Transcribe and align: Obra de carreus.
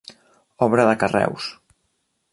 Obra 0.67 0.87
de 0.91 0.95
carreus. 1.03 1.51